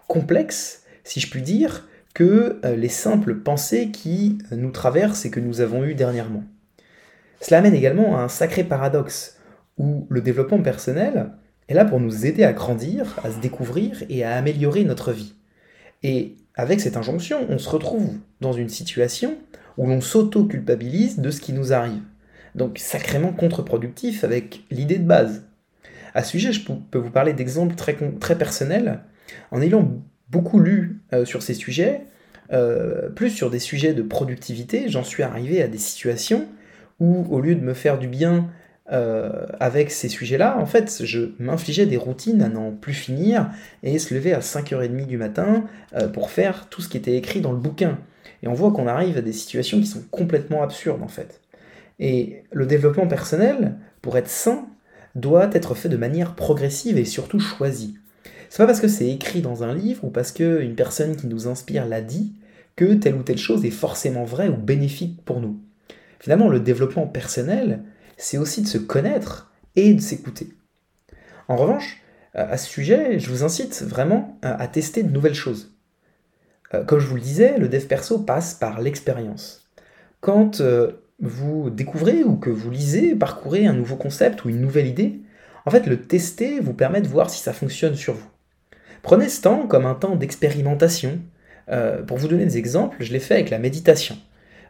complexes, 0.08 0.84
si 1.04 1.20
je 1.20 1.30
puis 1.30 1.42
dire, 1.42 1.88
que 2.14 2.60
euh, 2.66 2.76
les 2.76 2.90
simples 2.90 3.36
pensées 3.36 3.92
qui 3.92 4.38
nous 4.52 4.72
traversent 4.72 5.26
et 5.26 5.32
que 5.32 5.40
nous 5.40 5.62
avons 5.62 5.84
eues 5.84 5.96
dernièrement. 5.96 6.44
Cela 7.40 7.60
amène 7.60 7.74
également 7.74 8.18
à 8.18 8.22
un 8.22 8.28
sacré 8.28 8.64
paradoxe, 8.64 9.38
où 9.78 10.06
le 10.10 10.22
développement 10.22 10.62
personnel 10.62 11.32
est 11.68 11.74
là 11.74 11.86
pour 11.86 12.00
nous 12.00 12.26
aider 12.26 12.44
à 12.44 12.54
grandir, 12.54 13.20
à 13.24 13.32
se 13.32 13.40
découvrir 13.40 14.04
et 14.10 14.24
à 14.24 14.36
améliorer 14.36 14.84
notre 14.84 15.12
vie. 15.12 15.34
Et 16.04 16.36
avec 16.56 16.82
cette 16.82 16.98
injonction, 16.98 17.46
on 17.50 17.58
se 17.58 17.70
retrouve 17.70 18.14
dans 18.42 18.54
une 18.54 18.70
situation 18.70 19.38
où 19.78 19.88
l'on 19.88 20.02
s'auto-culpabilise 20.02 21.20
de 21.20 21.32
ce 21.32 21.42
qui 21.42 21.54
nous 21.54 21.74
arrive. 21.74 22.02
Donc 22.56 22.78
sacrément 22.78 23.32
contre-productif 23.32 24.24
avec 24.24 24.64
l'idée 24.70 24.98
de 24.98 25.08
base. 25.08 25.46
À 26.14 26.24
ce 26.24 26.32
sujet, 26.32 26.52
je 26.52 26.66
peux 26.66 26.98
vous 26.98 27.10
parler 27.10 27.34
d'exemples 27.34 27.76
très, 27.76 27.96
très 28.20 28.38
personnels. 28.38 29.00
En 29.52 29.62
ayant 29.62 30.02
beaucoup 30.32 30.60
lu 30.60 31.02
euh, 31.14 31.26
sur 31.26 31.44
ces 31.44 31.54
sujets, 31.54 32.02
euh, 32.52 33.10
plus 33.10 33.30
sur 33.30 33.50
des 33.50 33.60
sujets 33.60 33.94
de 33.94 34.02
productivité, 34.02 34.86
j'en 34.88 35.04
suis 35.04 35.24
arrivé 35.24 35.62
à 35.62 35.68
des 35.68 35.78
situations 35.78 36.48
où, 37.00 37.26
au 37.30 37.42
lieu 37.42 37.56
de 37.56 37.62
me 37.62 37.74
faire 37.74 38.00
du 38.00 38.08
bien 38.08 38.50
euh, 38.92 39.46
avec 39.60 39.92
ces 39.92 40.10
sujets-là, 40.10 40.58
en 40.58 40.66
fait, 40.66 41.02
je 41.06 41.32
m'infligeais 41.40 41.86
des 41.86 41.98
routines 41.98 42.42
à 42.42 42.50
n'en 42.50 42.72
plus 42.72 42.94
finir 42.94 43.50
et 43.84 44.00
se 44.00 44.14
lever 44.14 44.34
à 44.34 44.40
5h30 44.40 45.06
du 45.06 45.18
matin 45.18 45.66
pour 46.14 46.30
faire 46.30 46.68
tout 46.70 46.82
ce 46.82 46.90
qui 46.90 46.98
était 46.98 47.16
écrit 47.16 47.42
dans 47.42 47.52
le 47.52 47.58
bouquin. 47.58 47.98
Et 48.44 48.48
on 48.48 48.54
voit 48.54 48.72
qu'on 48.72 48.88
arrive 48.88 49.18
à 49.18 49.22
des 49.22 49.34
situations 49.34 49.80
qui 49.80 49.86
sont 49.86 50.04
complètement 50.12 50.64
absurdes, 50.64 51.04
en 51.04 51.08
fait. 51.08 51.42
Et 52.00 52.44
le 52.52 52.66
développement 52.66 53.08
personnel, 53.08 53.76
pour 54.02 54.18
être 54.18 54.30
sain, 54.30 54.68
doit 55.16 55.50
être 55.54 55.76
fait 55.76 55.90
de 55.90 55.98
manière 55.98 56.36
progressive 56.36 56.98
et 56.98 57.06
surtout 57.06 57.40
choisie. 57.40 57.96
C'est 58.52 58.58
pas 58.58 58.68
parce 58.68 58.82
que 58.82 58.90
c'est 58.90 59.08
écrit 59.08 59.40
dans 59.40 59.64
un 59.64 59.74
livre 59.74 60.04
ou 60.04 60.10
parce 60.10 60.34
qu'une 60.34 60.76
personne 60.76 61.16
qui 61.16 61.28
nous 61.28 61.48
inspire 61.48 61.86
l'a 61.86 62.02
dit 62.02 62.34
que 62.76 62.96
telle 62.96 63.16
ou 63.16 63.24
telle 63.24 63.38
chose 63.38 63.64
est 63.64 63.70
forcément 63.70 64.26
vraie 64.26 64.50
ou 64.50 64.58
bénéfique 64.58 65.24
pour 65.24 65.40
nous. 65.40 65.62
Finalement, 66.20 66.50
le 66.50 66.60
développement 66.60 67.08
personnel, 67.08 67.82
c'est 68.18 68.38
aussi 68.38 68.62
de 68.62 68.68
se 68.68 68.78
connaître 68.78 69.54
et 69.78 69.94
de 69.94 70.02
s'écouter. 70.02 70.50
En 71.48 71.56
revanche, 71.56 72.02
euh, 72.36 72.46
à 72.52 72.58
ce 72.58 72.70
sujet, 72.70 73.20
je 73.20 73.30
vous 73.30 73.46
incite 73.46 73.84
vraiment 73.84 74.38
à 74.42 74.68
tester 74.68 75.02
de 75.04 75.12
nouvelles 75.14 75.34
choses. 75.34 75.74
Euh, 76.74 76.84
comme 76.84 77.00
je 77.00 77.08
vous 77.08 77.16
le 77.16 77.22
disais, 77.22 77.58
le 77.58 77.70
dev 77.70 77.86
perso 77.86 78.20
passe 78.20 78.54
par 78.54 78.82
l'expérience. 78.82 79.72
Quand 80.20 80.60
euh, 80.60 80.92
vous 81.22 81.70
découvrez 81.70 82.26
ou 82.26 82.36
que 82.36 82.50
vous 82.50 82.70
lisez, 82.70 83.16
parcourez 83.16 83.66
un 83.66 83.74
nouveau 83.74 83.96
concept 83.96 84.44
ou 84.44 84.50
une 84.50 84.60
nouvelle 84.60 84.88
idée, 84.88 85.22
en 85.66 85.72
fait, 85.72 85.88
le 85.88 86.02
tester 86.02 86.60
vous 86.60 86.74
permet 86.74 87.00
de 87.00 87.08
voir 87.08 87.30
si 87.30 87.42
ça 87.42 87.54
fonctionne 87.54 87.96
sur 87.96 88.16
vous. 88.16 88.28
Prenez 89.04 89.30
ce 89.30 89.42
temps 89.42 89.68
comme 89.68 89.86
un 89.86 89.96
temps 89.96 90.16
d'expérimentation. 90.16 91.20
pour 92.08 92.18
vous 92.18 92.28
donner 92.28 92.46
des 92.46 92.58
exemples, 92.58 92.98
je 93.00 93.14
l'ai 93.14 93.20
fait 93.20 93.36
avec 93.36 93.50
la 93.50 93.60
méditation, 93.60 94.18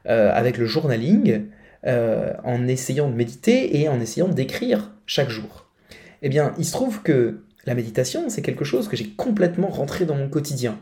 avec 0.05 0.57
le 0.57 0.65
journaling, 0.65 1.47
euh, 1.87 2.33
en 2.43 2.67
essayant 2.67 3.09
de 3.09 3.15
méditer 3.15 3.81
et 3.81 3.89
en 3.89 3.99
essayant 3.99 4.27
d'écrire 4.27 4.91
chaque 5.07 5.29
jour. 5.29 5.67
Eh 6.21 6.29
bien, 6.29 6.53
il 6.59 6.65
se 6.65 6.73
trouve 6.73 7.01
que 7.01 7.41
la 7.65 7.73
méditation, 7.73 8.29
c'est 8.29 8.43
quelque 8.43 8.63
chose 8.63 8.87
que 8.87 8.95
j'ai 8.95 9.09
complètement 9.09 9.69
rentré 9.69 10.05
dans 10.05 10.13
mon 10.13 10.29
quotidien. 10.29 10.77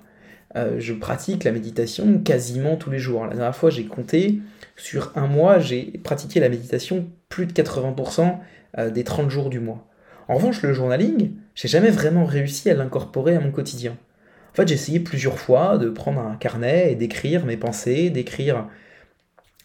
Euh, 0.57 0.75
je 0.77 0.93
pratique 0.93 1.45
la 1.45 1.53
méditation 1.53 2.19
quasiment 2.19 2.75
tous 2.75 2.89
les 2.89 2.99
jours. 2.99 3.25
La 3.25 3.35
dernière 3.35 3.55
fois, 3.55 3.69
j'ai 3.69 3.85
compté, 3.85 4.41
sur 4.75 5.13
un 5.15 5.27
mois, 5.27 5.59
j'ai 5.59 5.85
pratiqué 6.03 6.41
la 6.41 6.49
méditation 6.49 7.07
plus 7.29 7.45
de 7.45 7.53
80% 7.53 8.35
euh, 8.77 8.89
des 8.89 9.05
30 9.05 9.29
jours 9.29 9.49
du 9.49 9.61
mois. 9.61 9.87
En 10.29 10.35
revanche, 10.35 10.61
le 10.61 10.73
journaling, 10.73 11.31
j'ai 11.55 11.67
jamais 11.67 11.89
vraiment 11.89 12.23
réussi 12.23 12.69
à 12.69 12.75
l'incorporer 12.75 13.35
à 13.35 13.39
mon 13.39 13.51
quotidien. 13.51 13.97
En 14.51 14.55
fait, 14.55 14.67
j'ai 14.67 14.75
essayé 14.75 14.99
plusieurs 14.99 15.39
fois 15.39 15.79
de 15.79 15.89
prendre 15.89 16.21
un 16.21 16.35
carnet 16.35 16.91
et 16.91 16.95
d'écrire 16.95 17.45
mes 17.45 17.57
pensées, 17.57 18.11
d'écrire 18.11 18.67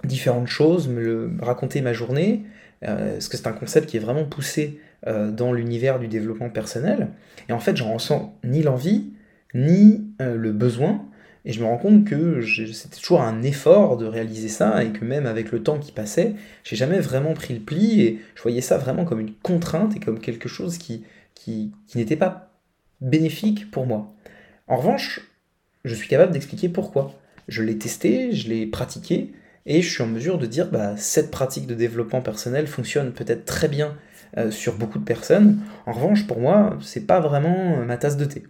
différentes 0.04 0.48
choses, 0.48 0.88
me, 0.88 1.32
raconter 1.42 1.82
ma 1.82 1.92
journée, 1.92 2.44
euh, 2.82 3.12
parce 3.12 3.28
que 3.28 3.36
c'est 3.36 3.46
un 3.46 3.52
concept 3.52 3.90
qui 3.90 3.98
est 3.98 4.00
vraiment 4.00 4.24
poussé 4.24 4.80
euh, 5.06 5.30
dans 5.30 5.52
l'univers 5.52 5.98
du 5.98 6.08
développement 6.08 6.48
personnel. 6.48 7.08
Et 7.50 7.52
en 7.52 7.60
fait, 7.60 7.76
j'en 7.76 7.92
ressens 7.92 8.34
ni 8.42 8.62
l'envie, 8.62 9.12
ni 9.52 10.06
euh, 10.22 10.34
le 10.34 10.52
besoin. 10.52 11.04
Et 11.44 11.52
je 11.52 11.60
me 11.60 11.66
rends 11.66 11.76
compte 11.76 12.04
que 12.04 12.40
c'était 12.72 12.96
toujours 13.00 13.20
un 13.20 13.42
effort 13.42 13.96
de 13.98 14.06
réaliser 14.06 14.48
ça 14.48 14.82
et 14.82 14.92
que 14.92 15.04
même 15.04 15.26
avec 15.26 15.52
le 15.52 15.62
temps 15.62 15.78
qui 15.78 15.92
passait, 15.92 16.34
j'ai 16.62 16.76
jamais 16.76 17.00
vraiment 17.00 17.34
pris 17.34 17.52
le 17.52 17.60
pli 17.60 18.00
et 18.00 18.20
je 18.34 18.42
voyais 18.42 18.62
ça 18.62 18.78
vraiment 18.78 19.04
comme 19.04 19.20
une 19.20 19.34
contrainte 19.34 19.94
et 19.94 20.00
comme 20.00 20.20
quelque 20.20 20.48
chose 20.48 20.78
qui, 20.78 21.04
qui, 21.34 21.72
n'était 21.94 22.16
pas 22.16 22.50
bénéfique 23.00 23.70
pour 23.70 23.86
moi. 23.86 24.14
En 24.68 24.76
revanche, 24.76 25.20
je 25.84 25.94
suis 25.94 26.08
capable 26.08 26.32
d'expliquer 26.32 26.70
pourquoi. 26.70 27.14
Je 27.46 27.62
l'ai 27.62 27.76
testé, 27.76 28.32
je 28.32 28.48
l'ai 28.48 28.66
pratiqué, 28.66 29.34
et 29.66 29.82
je 29.82 29.90
suis 29.90 30.02
en 30.02 30.06
mesure 30.06 30.38
de 30.38 30.46
dire 30.46 30.70
bah, 30.70 30.96
cette 30.96 31.30
pratique 31.30 31.66
de 31.66 31.74
développement 31.74 32.22
personnel 32.22 32.66
fonctionne 32.66 33.12
peut-être 33.12 33.44
très 33.44 33.68
bien 33.68 33.96
euh, 34.38 34.50
sur 34.50 34.76
beaucoup 34.76 34.98
de 34.98 35.04
personnes. 35.04 35.60
En 35.84 35.92
revanche, 35.92 36.26
pour 36.26 36.38
moi, 36.38 36.78
c'est 36.82 37.06
pas 37.06 37.20
vraiment 37.20 37.84
ma 37.84 37.98
tasse 37.98 38.16
de 38.16 38.24
thé. 38.24 38.44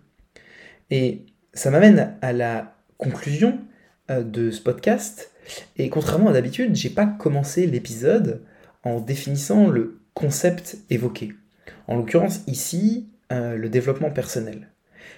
Et 0.91 1.27
ça 1.53 1.71
m'amène 1.71 2.17
à 2.23 2.33
la 2.33 2.74
conclusion 2.99 3.59
euh, 4.11 4.23
de 4.23 4.51
ce 4.51 4.61
podcast. 4.61 5.31
Et 5.77 5.89
contrairement 5.89 6.31
à 6.31 6.33
d'habitude, 6.33 6.75
j'ai 6.75 6.91
pas 6.91 7.07
commencé 7.07 7.67
l'épisode 7.67 8.43
en 8.83 9.01
définissant 9.01 9.69
le 9.69 10.01
concept 10.15 10.79
évoqué. 10.91 11.33
En 11.87 11.97
l'occurrence, 11.97 12.43
ici, 12.47 13.09
euh, 13.33 13.57
le 13.57 13.69
développement 13.69 14.11
personnel. 14.11 14.69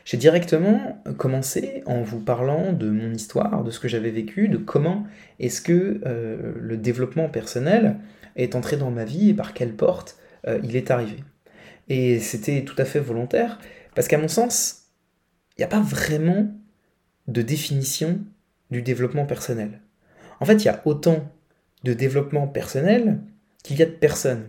J'ai 0.04 0.16
directement 0.16 1.02
commencé 1.16 1.82
en 1.86 2.02
vous 2.02 2.20
parlant 2.20 2.72
de 2.72 2.88
mon 2.90 3.12
histoire, 3.12 3.64
de 3.64 3.70
ce 3.70 3.80
que 3.80 3.88
j'avais 3.88 4.10
vécu, 4.10 4.48
de 4.48 4.56
comment 4.56 5.04
est-ce 5.40 5.60
que 5.60 6.00
euh, 6.06 6.52
le 6.60 6.76
développement 6.76 7.28
personnel 7.28 7.96
est 8.36 8.54
entré 8.54 8.76
dans 8.76 8.90
ma 8.90 9.04
vie 9.04 9.30
et 9.30 9.34
par 9.34 9.52
quelle 9.52 9.74
porte 9.74 10.18
il 10.62 10.76
est 10.76 10.92
arrivé. 10.92 11.24
Et 11.88 12.20
c'était 12.20 12.62
tout 12.62 12.76
à 12.78 12.84
fait 12.84 13.00
volontaire, 13.00 13.58
parce 13.96 14.06
qu'à 14.06 14.16
mon 14.16 14.28
sens, 14.28 14.86
il 15.56 15.62
n'y 15.62 15.64
a 15.64 15.68
pas 15.68 15.80
vraiment 15.80 16.54
de 17.28 17.42
définition 17.42 18.20
du 18.70 18.82
développement 18.82 19.26
personnel. 19.26 19.80
En 20.40 20.44
fait, 20.44 20.56
il 20.56 20.66
y 20.66 20.68
a 20.68 20.82
autant 20.84 21.30
de 21.84 21.92
développement 21.92 22.46
personnel 22.46 23.20
qu'il 23.62 23.78
y 23.78 23.82
a 23.82 23.86
de 23.86 23.90
personnes. 23.90 24.48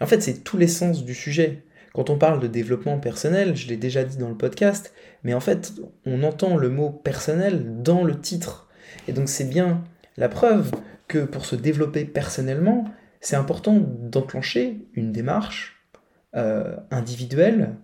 En 0.00 0.06
fait, 0.06 0.20
c'est 0.20 0.44
tout 0.44 0.56
l'essence 0.56 1.04
du 1.04 1.14
sujet. 1.14 1.64
Quand 1.94 2.10
on 2.10 2.18
parle 2.18 2.40
de 2.40 2.46
développement 2.46 2.98
personnel, 2.98 3.56
je 3.56 3.68
l'ai 3.68 3.76
déjà 3.76 4.04
dit 4.04 4.18
dans 4.18 4.28
le 4.28 4.36
podcast, 4.36 4.92
mais 5.24 5.34
en 5.34 5.40
fait, 5.40 5.72
on 6.04 6.22
entend 6.22 6.56
le 6.56 6.68
mot 6.68 6.90
personnel 6.90 7.82
dans 7.82 8.04
le 8.04 8.20
titre. 8.20 8.68
Et 9.08 9.12
donc 9.12 9.28
c'est 9.28 9.48
bien 9.48 9.82
la 10.16 10.28
preuve 10.28 10.72
que 11.08 11.18
pour 11.20 11.46
se 11.46 11.56
développer 11.56 12.04
personnellement, 12.04 12.84
c'est 13.20 13.36
important 13.36 13.80
d'enclencher 13.80 14.86
une 14.94 15.12
démarche 15.12 15.82
euh, 16.34 16.76
individuelle. 16.90 17.74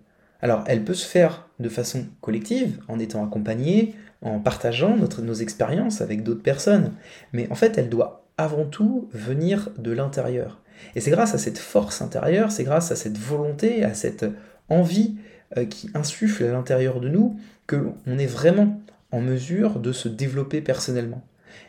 Alors, 0.41 0.65
elle 0.67 0.85
peut 0.85 0.95
se 0.95 1.07
faire 1.07 1.49
de 1.59 1.69
façon 1.69 2.07
collective, 2.21 2.81
en 2.89 2.99
étant 2.99 3.25
accompagnée, 3.25 3.95
en 4.23 4.39
partageant 4.39 4.97
notre, 4.97 5.23
nos 5.23 5.35
expériences 5.35 6.01
avec 6.01 6.23
d'autres 6.23 6.43
personnes. 6.43 6.93
Mais 7.33 7.51
en 7.51 7.55
fait, 7.55 7.79
elle 7.79 7.89
doit 7.89 8.25
avant 8.39 8.65
tout 8.65 9.09
venir 9.13 9.71
de 9.79 9.93
l'intérieur. 9.93 10.61
Et 10.95 11.01
c'est 11.01 11.11
grâce 11.11 11.35
à 11.35 11.39
cette 11.39 11.59
force 11.59 12.03
intérieure, 12.03 12.51
c'est 12.51 12.65
grâce 12.65 12.91
à 12.91 12.97
cette 12.97 13.19
volonté, 13.19 13.85
à 13.85 13.95
cette 13.95 14.25
envie 14.69 15.17
euh, 15.57 15.65
qui 15.65 15.91
insuffle 15.95 16.45
à 16.45 16.53
l'intérieur 16.53 17.01
de 17.01 17.09
nous, 17.09 17.39
que 17.67 17.77
l'on 17.77 18.19
est 18.19 18.27
vraiment 18.27 18.81
en 19.11 19.21
mesure 19.21 19.79
de 19.79 19.93
se 19.93 20.09
développer 20.09 20.61
personnellement. 20.61 21.23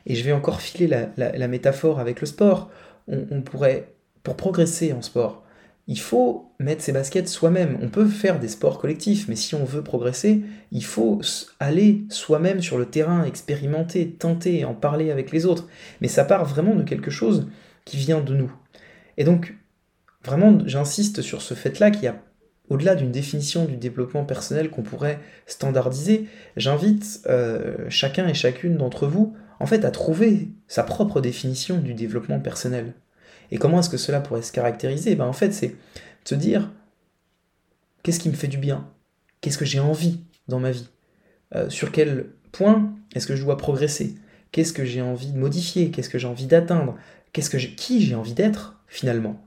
Et 0.05 0.15
je 0.15 0.23
vais 0.23 0.31
encore 0.31 0.61
filer 0.61 0.87
la, 0.87 1.47
métaphore 1.47 1.99
avec 1.99 2.21
le 2.21 2.27
sport. 2.27 2.69
on 3.07 3.41
pourrait, 3.41 3.93
pour 4.23 4.35
progresser 4.35 4.93
en 4.93 5.01
sport, 5.01 5.42
il 5.87 5.99
faut 5.99 6.53
mettre 6.59 6.81
ses 6.81 6.93
baskets 6.93 7.27
soi-même. 7.27 7.77
On 7.81 7.89
peut 7.89 8.05
faire 8.05 8.39
des 8.39 8.47
sports 8.47 8.79
collectifs, 8.79 9.27
mais 9.27 9.35
si 9.35 9.53
on 9.53 9.65
veut 9.65 9.83
progresser, 9.83 10.41
il 10.71 10.83
faut 10.83 11.21
aller 11.59 12.05
soi-même 12.09 12.61
sur 12.61 12.77
le 12.77 12.85
terrain, 12.85 13.25
expérimenter, 13.25 14.11
tenter, 14.11 14.63
en 14.63 14.73
parler 14.73 15.11
avec 15.11 15.31
les 15.31 15.45
autres. 15.45 15.67
Mais 15.99 16.07
ça 16.07 16.23
part 16.23 16.45
vraiment 16.45 16.75
de 16.75 16.83
quelque 16.83 17.11
chose 17.11 17.49
qui 17.83 17.97
vient 17.97 18.21
de 18.21 18.33
nous. 18.33 18.51
Et 19.17 19.25
donc, 19.25 19.55
vraiment, 20.23 20.57
j'insiste 20.65 21.21
sur 21.21 21.41
ce 21.41 21.53
fait-là 21.53 21.91
qu'il 21.91 22.03
y 22.03 22.07
a, 22.07 22.21
au-delà 22.69 22.95
d'une 22.95 23.11
définition 23.11 23.65
du 23.65 23.75
développement 23.75 24.23
personnel 24.23 24.69
qu'on 24.69 24.83
pourrait 24.83 25.19
standardiser, 25.47 26.27
j'invite 26.55 27.21
euh, 27.27 27.75
chacun 27.89 28.25
et 28.27 28.33
chacune 28.33 28.77
d'entre 28.77 29.05
vous, 29.05 29.35
en 29.59 29.65
fait, 29.65 29.83
à 29.83 29.91
trouver 29.91 30.49
sa 30.67 30.83
propre 30.83 31.19
définition 31.19 31.77
du 31.77 31.93
développement 31.93 32.39
personnel. 32.39 32.93
Et 33.53 33.57
comment 33.57 33.79
est-ce 33.81 33.89
que 33.91 33.97
cela 33.97 34.19
pourrait 34.19 34.41
se 34.41 34.51
caractériser? 34.51 35.13
Ben, 35.15 35.25
En 35.25 35.31
fait, 35.31 35.53
c'est 35.53 35.67
de 35.67 35.75
se 36.25 36.33
dire 36.33 36.71
qu'est-ce 38.01 38.19
qui 38.19 38.29
me 38.29 38.33
fait 38.33 38.47
du 38.47 38.57
bien? 38.57 38.89
Qu'est-ce 39.41 39.59
que 39.59 39.63
j'ai 39.63 39.79
envie 39.79 40.21
dans 40.47 40.59
ma 40.59 40.71
vie? 40.71 40.89
Euh, 41.53 41.69
Sur 41.69 41.91
quel 41.91 42.31
point 42.51 42.95
est-ce 43.13 43.27
que 43.27 43.35
je 43.35 43.43
dois 43.43 43.57
progresser? 43.57 44.15
Qu'est-ce 44.51 44.73
que 44.73 44.85
j'ai 44.85 45.03
envie 45.03 45.31
de 45.31 45.37
modifier? 45.37 45.91
Qu'est-ce 45.91 46.09
que 46.09 46.17
j'ai 46.17 46.25
envie 46.25 46.47
d'atteindre? 46.47 46.95
Qu'est-ce 47.31 47.51
que 47.51 47.57
Qui 47.57 48.01
j'ai 48.01 48.15
envie 48.15 48.33
d'être 48.33 48.81
finalement? 48.87 49.39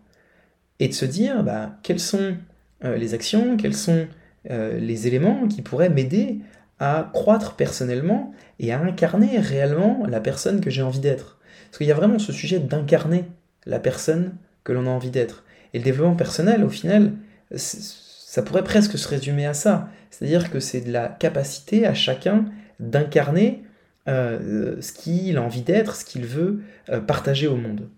Et 0.78 0.86
de 0.86 0.94
se 0.94 1.04
dire 1.04 1.42
bah, 1.42 1.76
quelles 1.82 1.98
sont 1.98 2.36
euh, 2.84 2.96
les 2.96 3.12
actions, 3.12 3.56
quels 3.56 3.74
sont 3.74 4.06
euh, 4.50 4.78
les 4.78 5.08
éléments 5.08 5.48
qui 5.48 5.62
pourraient 5.62 5.90
m'aider 5.90 6.38
à 6.78 7.10
croître 7.12 7.56
personnellement 7.56 8.32
et 8.60 8.72
à 8.72 8.80
incarner 8.80 9.40
réellement 9.40 10.06
la 10.06 10.20
personne 10.20 10.60
que 10.60 10.70
j'ai 10.70 10.82
envie 10.82 11.00
d'être? 11.00 11.40
Parce 11.64 11.78
qu'il 11.78 11.88
y 11.88 11.92
a 11.92 11.96
vraiment 11.96 12.20
ce 12.20 12.32
sujet 12.32 12.60
d'incarner 12.60 13.24
la 13.66 13.78
personne 13.78 14.34
que 14.64 14.72
l'on 14.72 14.86
a 14.86 14.90
envie 14.90 15.10
d'être. 15.10 15.44
Et 15.74 15.78
le 15.78 15.84
développement 15.84 16.16
personnel, 16.16 16.64
au 16.64 16.68
final, 16.68 17.12
ça 17.54 18.42
pourrait 18.42 18.64
presque 18.64 18.98
se 18.98 19.08
résumer 19.08 19.46
à 19.46 19.54
ça. 19.54 19.88
C'est-à-dire 20.10 20.50
que 20.50 20.60
c'est 20.60 20.80
de 20.80 20.92
la 20.92 21.08
capacité 21.08 21.86
à 21.86 21.94
chacun 21.94 22.46
d'incarner 22.80 23.62
euh, 24.08 24.80
ce 24.80 24.92
qu'il 24.92 25.36
a 25.36 25.42
envie 25.42 25.62
d'être, 25.62 25.96
ce 25.96 26.04
qu'il 26.04 26.24
veut 26.24 26.62
euh, 26.90 27.00
partager 27.00 27.46
au 27.46 27.56
monde. 27.56 27.88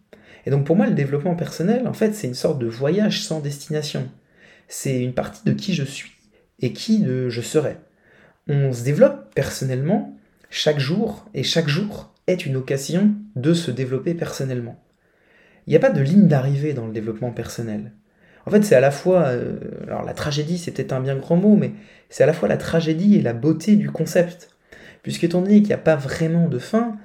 Et 0.47 0.51
donc 0.51 0.65
pour 0.65 0.77
moi, 0.77 0.87
le 0.87 0.95
développement 0.95 1.35
personnel, 1.35 1.87
en 1.87 1.93
fait, 1.93 2.15
c'est 2.15 2.27
une 2.27 2.35
sorte 2.35 2.59
de 2.59 2.67
voyage 2.67 3.23
sans 3.23 3.41
destination. 3.41 4.09
C'est 4.69 5.01
une 5.01 5.15
partie 5.15 5.45
de 5.45 5.53
qui 5.53 5.75
je 5.75 5.85
suis 5.85 6.13
et 6.61 6.73
qui 6.73 7.05
je 7.05 7.41
serai. 7.41 7.77
On 8.49 8.73
se 8.73 8.83
développe 8.83 9.33
personnellement 9.35 10.19
chaque 10.51 10.79
jour, 10.79 11.29
et 11.35 11.43
chaque 11.43 11.69
jour 11.69 12.13
est 12.27 12.47
une 12.47 12.57
occasion 12.57 13.15
de 13.37 13.53
se 13.53 13.71
développer 13.71 14.15
personnellement 14.15 14.83
il 15.69 15.71
n'y 15.73 15.77
a 15.77 15.81
pas 15.81 15.91
de 15.91 16.01
ligne 16.01 16.29
d'arrivée 16.29 16.73
dans 16.73 16.87
le 16.87 16.93
développement 16.93 17.31
personnel. 17.31 17.93
En 18.47 18.51
fait, 18.51 18.65
c'est 18.65 18.75
à 18.75 18.81
la 18.81 18.91
fois, 18.91 19.27
euh, 19.27 19.59
alors 19.87 20.03
la 20.03 20.15
tragédie, 20.15 20.57
c'est 20.57 20.71
peut-être 20.71 20.95
un 20.95 21.01
bien 21.01 21.15
grand 21.15 21.37
mot, 21.37 21.57
mais 21.57 21.73
c'est 22.09 22.23
à 22.23 22.27
la 22.27 22.33
fois 22.33 22.49
la 22.49 22.57
tragédie 22.57 23.17
et 23.17 23.21
la 23.21 23.35
beauté 23.35 23.77
du 23.77 23.91
concept. 23.91 24.49
Puisqu'étant 25.03 25.43
donné 25.43 25.57
qu'il 25.57 25.69
n'y 25.69 25.75
a 25.75 25.79
pas 25.79 25.95
vraiment 25.95 26.49
de 26.49 26.59
fin, 26.59 26.97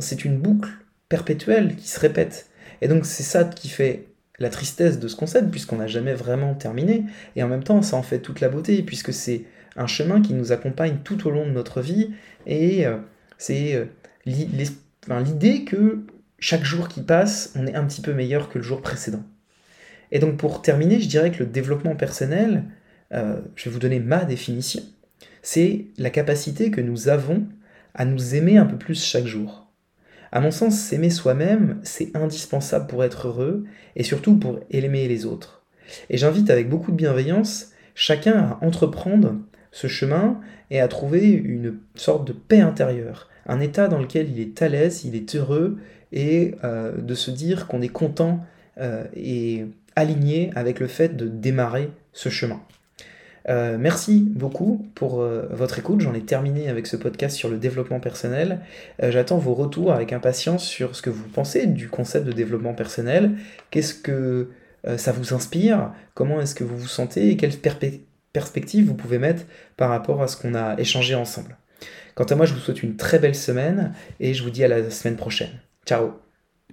c'est 0.00 0.24
une 0.24 0.38
boucle 0.38 0.70
perpétuelle 1.08 1.76
qui 1.76 1.88
se 1.88 2.00
répète. 2.00 2.50
Et 2.80 2.88
donc 2.88 3.06
c'est 3.06 3.22
ça 3.22 3.44
qui 3.44 3.68
fait 3.68 4.08
la 4.40 4.48
tristesse 4.48 4.98
de 4.98 5.06
ce 5.06 5.14
concept, 5.14 5.50
puisqu'on 5.50 5.76
n'a 5.76 5.86
jamais 5.86 6.14
vraiment 6.14 6.54
terminé, 6.54 7.04
et 7.36 7.42
en 7.44 7.48
même 7.48 7.62
temps, 7.62 7.82
ça 7.82 7.96
en 7.96 8.02
fait 8.02 8.18
toute 8.18 8.40
la 8.40 8.48
beauté, 8.48 8.82
puisque 8.82 9.12
c'est 9.12 9.44
un 9.76 9.86
chemin 9.86 10.20
qui 10.20 10.34
nous 10.34 10.50
accompagne 10.50 10.98
tout 11.04 11.28
au 11.28 11.30
long 11.30 11.46
de 11.46 11.52
notre 11.52 11.80
vie, 11.80 12.10
et 12.46 12.84
euh, 12.86 12.96
c'est 13.38 13.74
euh, 13.74 13.84
l'idée 14.26 15.64
que 15.64 16.04
chaque 16.46 16.64
jour 16.64 16.88
qui 16.88 17.00
passe, 17.00 17.54
on 17.56 17.66
est 17.66 17.74
un 17.74 17.86
petit 17.86 18.02
peu 18.02 18.12
meilleur 18.12 18.50
que 18.50 18.58
le 18.58 18.64
jour 18.64 18.82
précédent. 18.82 19.22
Et 20.12 20.18
donc 20.18 20.36
pour 20.36 20.60
terminer, 20.60 21.00
je 21.00 21.08
dirais 21.08 21.30
que 21.30 21.42
le 21.42 21.48
développement 21.48 21.96
personnel, 21.96 22.64
euh, 23.14 23.40
je 23.54 23.64
vais 23.64 23.70
vous 23.70 23.78
donner 23.78 23.98
ma 23.98 24.26
définition, 24.26 24.82
c'est 25.40 25.86
la 25.96 26.10
capacité 26.10 26.70
que 26.70 26.82
nous 26.82 27.08
avons 27.08 27.46
à 27.94 28.04
nous 28.04 28.34
aimer 28.34 28.58
un 28.58 28.66
peu 28.66 28.76
plus 28.76 29.02
chaque 29.02 29.24
jour. 29.24 29.72
À 30.32 30.40
mon 30.42 30.50
sens, 30.50 30.78
s'aimer 30.78 31.08
soi-même, 31.08 31.80
c'est 31.82 32.14
indispensable 32.14 32.88
pour 32.88 33.04
être 33.04 33.28
heureux 33.28 33.64
et 33.96 34.02
surtout 34.02 34.36
pour 34.36 34.60
aimer 34.70 35.08
les 35.08 35.24
autres. 35.24 35.64
Et 36.10 36.18
j'invite 36.18 36.50
avec 36.50 36.68
beaucoup 36.68 36.90
de 36.90 36.96
bienveillance 36.98 37.72
chacun 37.94 38.36
à 38.36 38.58
entreprendre 38.60 39.34
ce 39.72 39.86
chemin 39.86 40.42
et 40.70 40.82
à 40.82 40.88
trouver 40.88 41.30
une 41.30 41.78
sorte 41.94 42.26
de 42.26 42.34
paix 42.34 42.60
intérieure, 42.60 43.30
un 43.46 43.60
état 43.60 43.88
dans 43.88 43.98
lequel 43.98 44.30
il 44.30 44.40
est 44.40 44.60
à 44.60 44.68
l'aise, 44.68 45.06
il 45.06 45.14
est 45.14 45.36
heureux 45.36 45.78
et 46.14 46.54
euh, 46.62 46.92
de 46.96 47.14
se 47.14 47.30
dire 47.30 47.66
qu'on 47.66 47.82
est 47.82 47.88
content 47.88 48.46
euh, 48.80 49.04
et 49.14 49.66
aligné 49.96 50.50
avec 50.54 50.80
le 50.80 50.86
fait 50.86 51.16
de 51.16 51.26
démarrer 51.26 51.90
ce 52.14 52.30
chemin. 52.30 52.62
Euh, 53.50 53.76
merci 53.78 54.26
beaucoup 54.30 54.86
pour 54.94 55.22
votre 55.50 55.78
écoute. 55.78 56.00
J'en 56.00 56.14
ai 56.14 56.22
terminé 56.22 56.70
avec 56.70 56.86
ce 56.86 56.96
podcast 56.96 57.36
sur 57.36 57.50
le 57.50 57.58
développement 57.58 58.00
personnel. 58.00 58.60
J'attends 59.02 59.36
vos 59.36 59.52
retours 59.52 59.92
avec 59.92 60.14
impatience 60.14 60.64
sur 60.64 60.96
ce 60.96 61.02
que 61.02 61.10
vous 61.10 61.28
pensez 61.28 61.66
du 61.66 61.88
concept 61.88 62.26
de 62.26 62.32
développement 62.32 62.72
personnel. 62.72 63.32
Qu'est-ce 63.70 63.94
que 63.94 64.48
ça 64.96 65.12
vous 65.12 65.34
inspire? 65.34 65.92
Comment 66.14 66.40
est-ce 66.40 66.54
que 66.54 66.64
vous 66.64 66.78
vous 66.78 66.88
sentez? 66.88 67.28
Et 67.30 67.36
quelles 67.36 67.58
perspectives 68.32 68.86
vous 68.86 68.94
pouvez 68.94 69.18
mettre 69.18 69.44
par 69.76 69.90
rapport 69.90 70.22
à 70.22 70.28
ce 70.28 70.38
qu'on 70.38 70.54
a 70.54 70.78
échangé 70.78 71.14
ensemble? 71.14 71.58
Quant 72.14 72.24
à 72.24 72.34
moi, 72.36 72.46
je 72.46 72.54
vous 72.54 72.60
souhaite 72.60 72.82
une 72.82 72.96
très 72.96 73.18
belle 73.18 73.34
semaine 73.34 73.92
et 74.20 74.32
je 74.32 74.42
vous 74.42 74.50
dis 74.50 74.64
à 74.64 74.68
la 74.68 74.90
semaine 74.90 75.16
prochaine. 75.16 75.60
Ciao 75.84 76.23